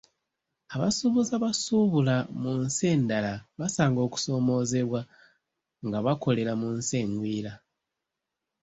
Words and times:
Abasuubuzi 0.75 1.31
abasuubula 1.39 2.15
mu 2.41 2.51
nsi 2.63 2.83
endala 2.93 3.33
basanga 3.59 3.99
okusomoozebwa 4.07 5.01
nga 5.87 5.97
bakolera 6.05 6.51
mu 6.61 6.69
nsi 6.77 6.93
engwira. 7.03 7.51